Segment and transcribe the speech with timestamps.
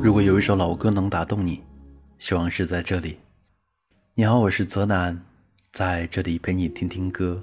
[0.00, 1.60] 如果有一首老歌能打动你，
[2.20, 3.18] 希望是在这里。
[4.14, 5.20] 你好，我是泽南，
[5.72, 7.42] 在这里陪你听听歌。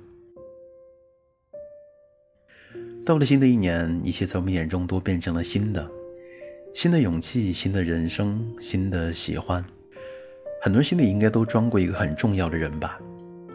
[3.05, 5.85] 到了新的一年，一切在我们眼中都变成了新的，
[6.73, 9.63] 新的勇气，新的人生，新的喜欢。
[10.61, 12.97] 很多心里应该都装过一个很重要的人吧？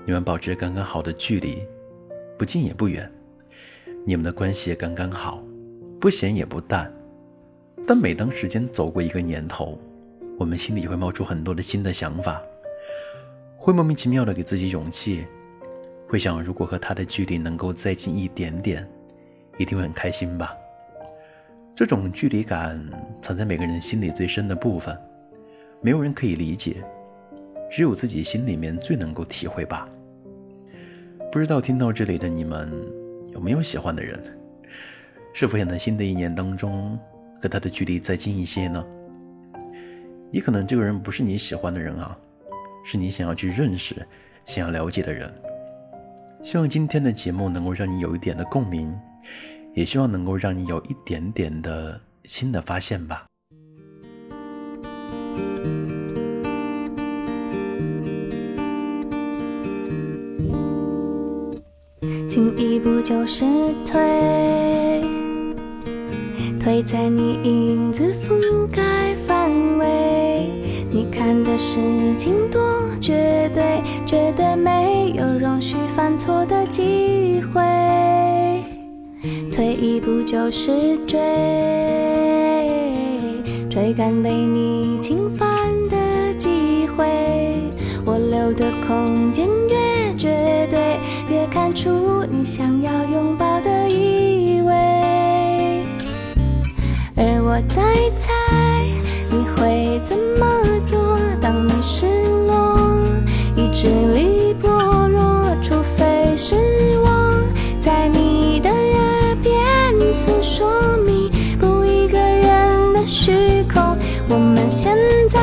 [0.05, 1.63] 你们保持刚刚好的距离，
[2.39, 3.11] 不近也不远，
[4.05, 5.43] 你们的关系也刚刚好，
[5.99, 6.95] 不咸也不淡。
[7.87, 9.79] 但每当时间走过一个年头，
[10.39, 12.41] 我们心里就会冒出很多的新的想法，
[13.57, 15.25] 会莫名其妙的给自己勇气，
[16.09, 18.89] 会想如果和他的距离能够再近一点点，
[19.59, 20.55] 一定会很开心吧。
[21.75, 22.81] 这种距离感
[23.21, 24.97] 藏在每个人心里最深的部分，
[25.81, 26.77] 没有人可以理解，
[27.71, 29.89] 只有自己心里面最能够体会吧。
[31.33, 32.71] 不知道听到这里的你们
[33.33, 34.23] 有没有喜欢的人？
[35.33, 36.99] 是否想在新的一年当中？
[37.41, 38.85] 和他的距离再近一些呢？
[40.31, 42.17] 也可能这个人不是你喜欢的人啊，
[42.85, 44.07] 是你想要去认识、
[44.47, 45.33] 想要了解的人。
[46.43, 48.97] 希望今天的节目能够让你有一点的共鸣，
[49.75, 53.27] 也希望能够让你有一点点的新的发现吧。
[62.29, 63.45] 进一步就是
[63.85, 65.10] 退。
[66.63, 70.51] 退在你影子覆盖范围，
[70.91, 71.81] 你看的事
[72.15, 72.61] 情多
[73.01, 77.63] 绝对，绝对没有容许犯错的机会。
[79.51, 81.19] 退一步就是追，
[83.71, 85.49] 追赶被你侵犯
[85.89, 85.97] 的
[86.37, 87.07] 机会。
[88.05, 90.99] 我留的空间越绝对，
[91.35, 93.89] 越看出你想要拥抱的
[97.53, 97.83] 我在
[98.21, 98.31] 猜
[99.29, 100.47] 你会怎么
[100.85, 102.07] 做，当你失
[102.47, 102.79] 落，
[103.57, 104.69] 意志力薄
[105.09, 106.55] 弱，除非是
[107.01, 107.43] 我
[107.81, 109.53] 在你的耳边
[110.13, 111.29] 诉说弥
[111.59, 113.97] 补一个人的虚空。
[114.29, 114.97] 我们现
[115.29, 115.41] 在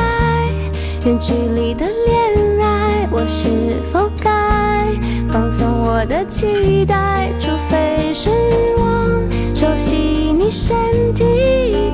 [1.04, 3.50] 远距离的恋爱，我是
[3.92, 4.98] 否该
[5.28, 7.30] 放松我的期待？
[7.38, 8.30] 除非是
[8.78, 9.20] 我
[9.54, 10.27] 熟悉
[10.68, 11.24] 身体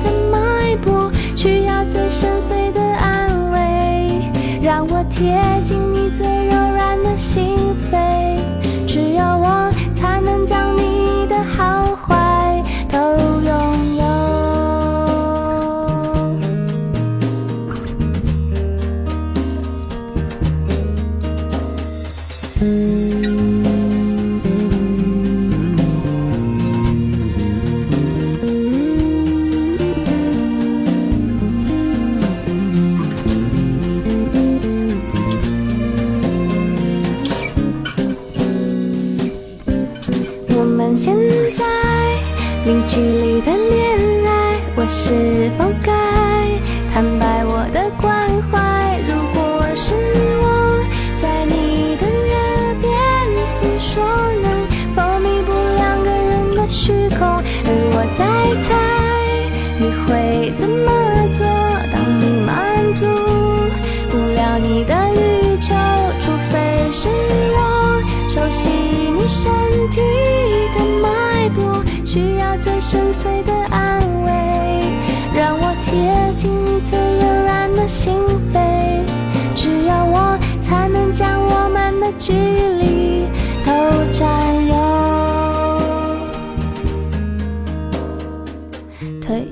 [0.03, 2.09] 的脉搏需要最。
[2.09, 4.31] 深邃的安慰，
[4.61, 7.57] 让我贴近你最柔软的心
[7.91, 8.37] 扉。
[8.87, 12.97] 只有我才能将你的好坏都
[13.41, 13.51] 拥
[13.97, 14.05] 有。
[59.77, 60.91] 你会怎么
[61.33, 61.45] 做，
[61.91, 63.05] 当你满足
[64.09, 65.73] 不了你的欲求，
[66.19, 67.09] 除非是
[67.57, 69.51] 我熟悉你身
[69.89, 69.99] 体
[70.77, 71.83] 的脉搏。
[72.05, 74.31] 需要最深邃的安慰，
[75.33, 78.13] 让我贴近你最柔软的心
[78.53, 79.03] 扉。
[79.55, 82.94] 只有我才能将我们的距离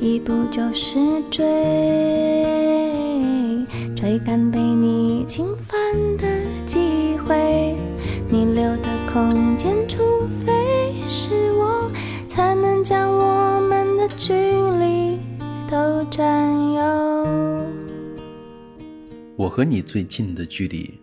[0.03, 0.99] 一步就是
[1.31, 1.45] 追，
[3.95, 5.77] 追赶被你侵犯
[6.17, 6.27] 的
[6.65, 7.77] 机会。
[8.29, 11.89] 你留的空间，除非是我。
[12.27, 15.19] 才能将我们的距离
[15.71, 16.83] 都占有。
[19.37, 20.99] 我和你最近的距离，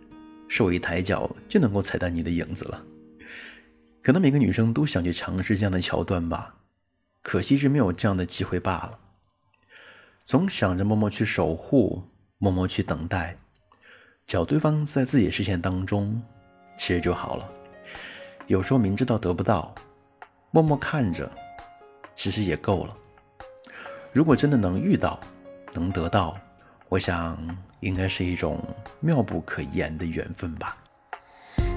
[0.47, 2.83] 是我一抬脚就能够踩到你的影子了。
[4.03, 6.53] 可能每个女生都想去尝试这样的桥段吧，
[7.21, 8.99] 可惜是没有这样的机会罢了。
[10.23, 12.03] 总想着默默去守护，
[12.37, 13.35] 默默去等待，
[14.25, 16.21] 只要对方在自己视线当中，
[16.77, 17.49] 其实就好了。
[18.47, 19.73] 有时候明知道得不到，
[20.51, 21.29] 默默看着，
[22.15, 22.97] 其实也够了。
[24.11, 25.19] 如果真的能遇到，
[25.73, 26.37] 能得到，
[26.89, 27.37] 我想
[27.79, 28.63] 应该是一种
[28.99, 30.77] 妙不可言的缘分吧。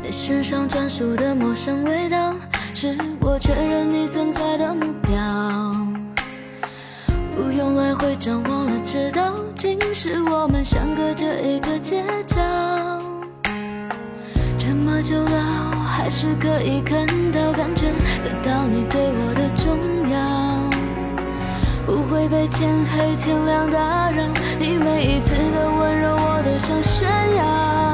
[0.04, 2.34] 你身上专属的陌生味道，
[2.74, 5.16] 是我确认你存在的目标。
[7.34, 12.38] 不用来回张望了，知道竟是我们相隔着一个街角。
[14.58, 17.86] 这么久了，我还是可以看到、感觉
[18.22, 19.78] 得到你对我的重
[20.10, 20.70] 要。
[21.86, 24.22] 不会被天黑天亮打扰，
[24.58, 27.08] 你每一次的温柔我都想炫
[27.38, 27.93] 耀。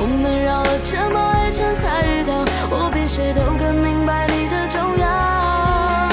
[0.00, 6.08] 我们绕了这么一圈才遇到，我比谁都更明白你的重要。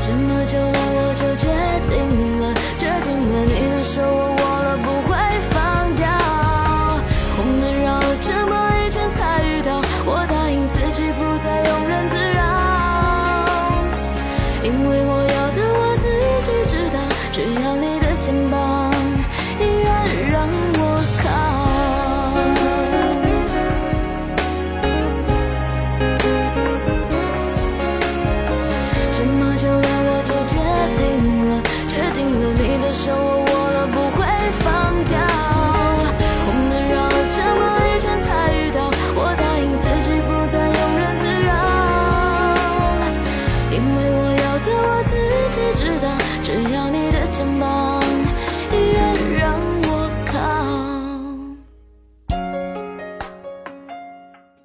[0.00, 1.48] 这么久了我就决
[1.90, 3.79] 定了，决定了你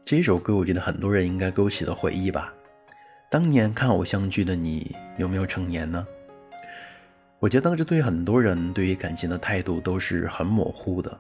[0.06, 2.54] 这一首歌，我觉得很多人应该勾起了回忆吧。
[3.28, 6.06] 当年看偶像剧的你，有没有成年呢？
[7.40, 11.20] 我觉得当时对很多人对于感情的态度都是很模糊的，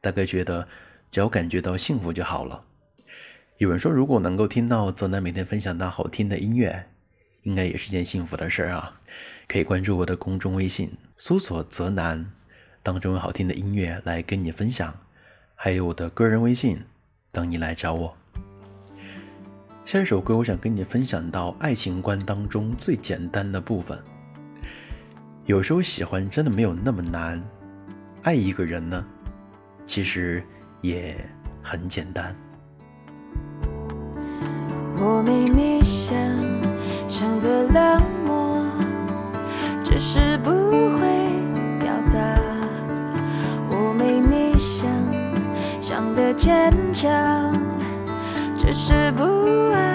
[0.00, 0.64] 大概觉得
[1.10, 2.62] 只要感觉到幸福就好了。
[3.58, 6.86] 有人说，如果能够听到泽南每天分享到好听的音乐，
[7.42, 9.00] 应该也是件幸福的事儿啊。
[9.48, 12.30] 可以关注我的公众微信，搜索“泽南”，
[12.80, 14.96] 当中有好听的音乐来跟你分享，
[15.56, 16.80] 还有我的个人微信，
[17.32, 18.16] 等你来找我。
[19.92, 23.98] 下一首歌，我想跟你分享到爱情观当中最简单的部分。
[25.46, 27.42] 有时候喜欢真的没有那么难，
[28.22, 29.04] 爱一个人呢，
[29.88, 30.44] 其实
[30.80, 31.16] 也
[31.60, 32.32] 很简单。
[34.96, 36.16] 我没你想
[37.08, 38.64] 象的冷漠。
[39.82, 41.00] 只是不会
[41.80, 42.38] 表达，
[43.68, 44.88] 我没你想
[45.80, 47.10] 象的坚强，
[48.72, 49.24] 只是不
[49.72, 49.89] 爱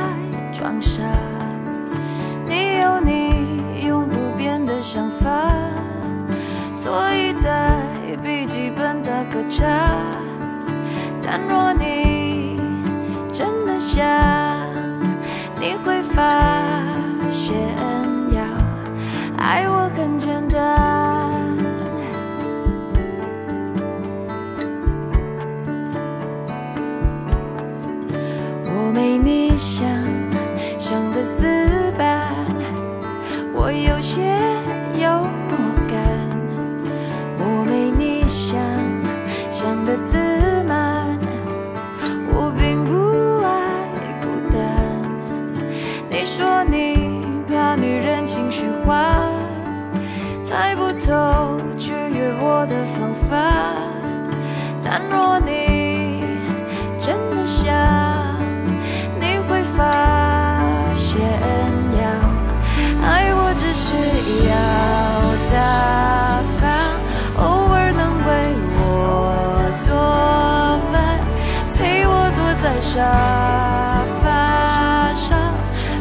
[72.82, 75.38] 沙发上，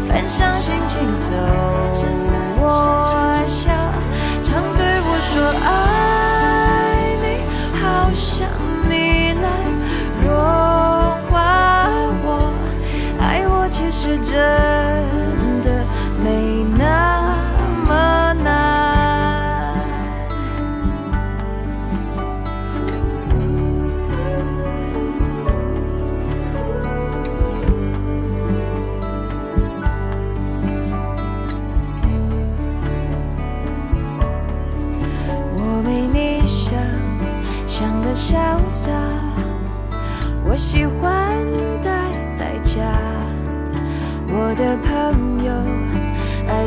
[0.06, 1.30] 分享心情走。
[2.66, 2.68] 我
[3.46, 3.70] 笑，
[4.42, 5.32] 常对我说
[5.64, 5.66] 爱
[7.22, 7.24] 你，
[7.80, 8.48] 好想
[8.88, 8.92] 你
[9.34, 9.46] 来
[10.22, 10.26] 融
[11.30, 11.34] 化
[12.24, 12.28] 我，
[13.20, 14.32] 爱我其实真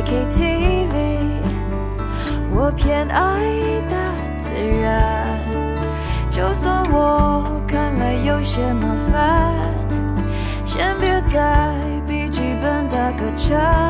[0.07, 0.93] KTV，
[2.55, 3.43] 我偏爱
[3.89, 3.97] 大
[4.41, 5.37] 自然。
[6.31, 9.53] 就算我看来有些麻烦，
[10.63, 11.73] 先别在
[12.07, 13.86] 笔记本打个叉。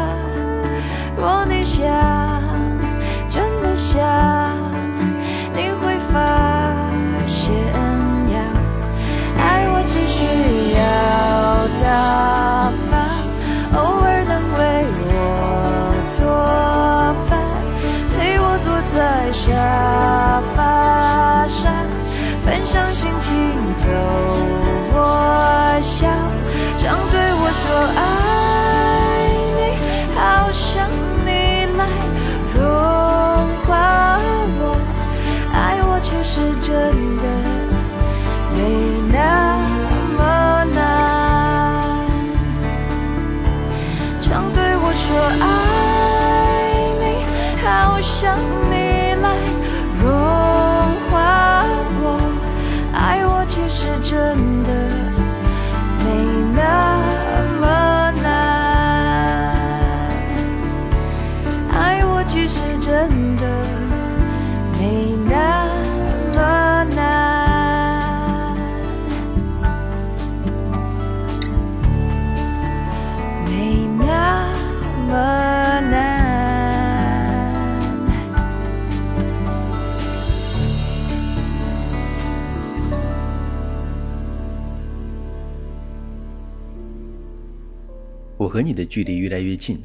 [88.57, 89.79] 和你的距离越来越近。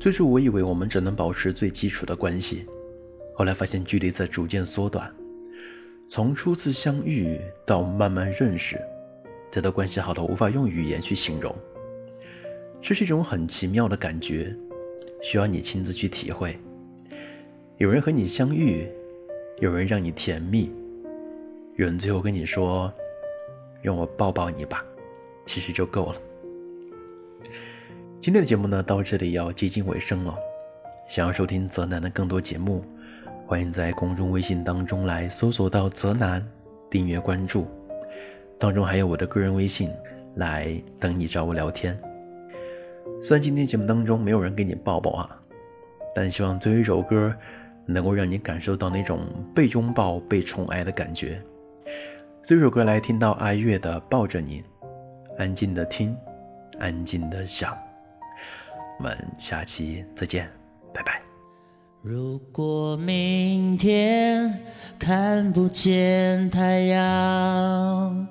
[0.00, 2.64] 最初我以为我们只能保持最基础的关系，
[3.34, 5.14] 后来发现距离在逐渐缩短。
[6.08, 8.80] 从初次相遇到慢慢认识，
[9.52, 11.54] 再到关系好到无法用语言去形容，
[12.80, 14.56] 这是一种很奇妙的感觉，
[15.22, 16.58] 需要你亲自去体会。
[17.76, 18.88] 有人和你相遇，
[19.60, 20.72] 有人让你甜蜜，
[21.76, 22.90] 有人最后跟你说
[23.84, 24.82] ：“让我抱抱你吧”，
[25.44, 26.18] 其实就够了。
[28.24, 30.34] 今天的节目呢，到这里要接近尾声了。
[31.06, 32.82] 想要收听泽南的更多节目，
[33.46, 36.42] 欢迎在公众微信当中来搜索到泽南，
[36.90, 37.66] 订阅关注。
[38.58, 39.90] 当中还有我的个人微信，
[40.36, 42.00] 来等你找我聊天。
[43.20, 45.38] 虽然今天节目当中没有人给你抱抱啊，
[46.14, 47.30] 但希望最后一首歌
[47.84, 49.20] 能够让你感受到那种
[49.54, 51.42] 被拥抱、被宠爱的感觉。
[52.42, 54.62] 这首歌来听到阿月的《抱着你》，
[55.36, 56.16] 安静的听，
[56.78, 57.76] 安静的想。
[58.98, 60.48] 我们下期再见，
[60.92, 61.20] 拜拜。
[62.02, 64.60] 如果明天
[64.98, 68.26] 看不见太阳，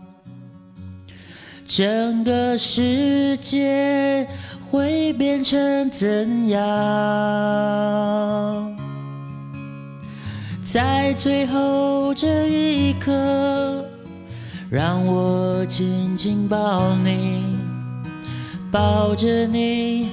[1.67, 4.27] 整个世界
[4.69, 6.61] 会变成怎样？
[10.63, 13.85] 在最后这一刻，
[14.69, 17.57] 让我紧紧抱你，
[18.71, 20.12] 抱着你。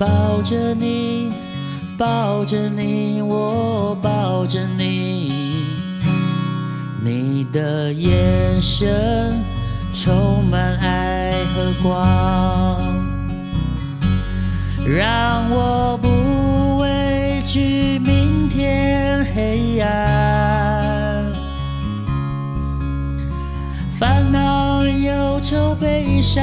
[0.00, 1.28] 抱着你，
[1.98, 5.30] 抱着你，我抱着你。
[7.04, 9.38] 你的眼神
[9.92, 12.80] 充满爱和光，
[14.86, 21.30] 让我不畏惧明天黑暗。
[23.98, 26.42] 烦恼忧愁悲伤，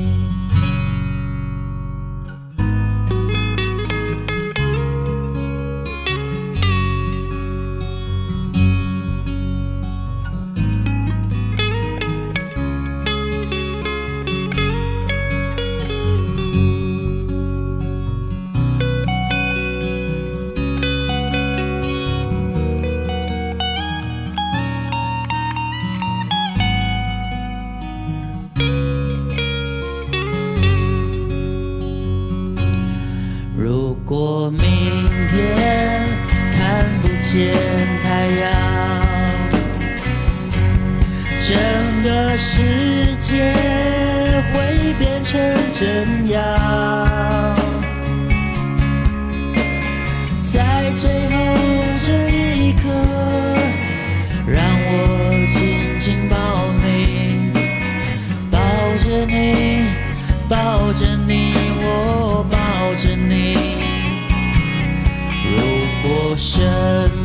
[66.53, 66.69] 生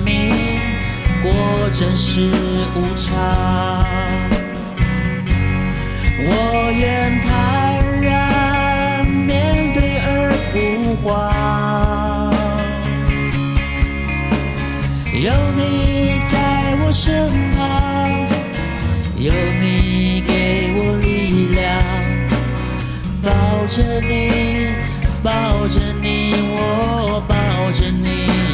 [0.05, 0.31] 命
[1.21, 1.33] 果
[1.73, 2.31] 真是
[2.77, 3.85] 无常，
[6.21, 10.57] 我愿坦然面对而不
[11.03, 11.05] 慌。
[15.13, 18.09] 有你在我身旁，
[19.19, 21.83] 有你给我力量，
[23.25, 24.69] 抱着你，
[25.21, 27.35] 抱着你，我抱
[27.73, 28.46] 着你，你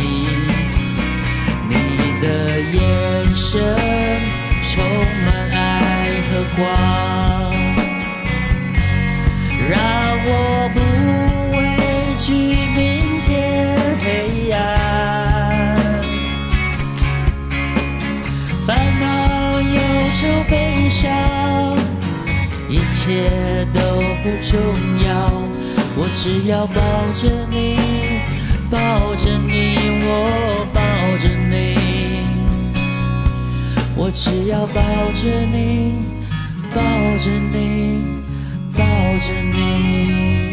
[3.52, 3.60] 眼神
[4.62, 4.82] 充
[5.26, 6.62] 满爱和光，
[9.68, 9.76] 让
[10.24, 10.30] 我
[10.72, 10.80] 不
[11.54, 11.60] 畏
[12.18, 12.80] 惧明
[13.26, 14.56] 天黑暗。
[18.66, 19.78] 烦恼、忧
[20.14, 21.10] 愁、悲伤，
[22.70, 23.80] 一切都
[24.22, 24.58] 不重
[25.04, 25.10] 要。
[25.94, 26.80] 我只要抱
[27.12, 27.76] 着你，
[28.70, 30.80] 抱着你，我抱
[31.18, 31.82] 着你。
[33.94, 36.02] 我只要抱着你
[36.74, 36.83] 抱
[37.18, 38.22] 着你
[38.76, 38.85] 抱
[39.20, 40.51] 着你。